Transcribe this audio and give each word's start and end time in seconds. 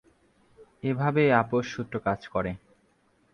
এইভাবে 0.83 1.21
আপস 1.41 1.65
সূত্র 1.73 1.95
কাজ 2.07 2.21
করে। 2.27 2.51